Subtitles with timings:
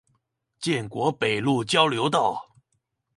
[0.59, 2.55] 建國北路交流道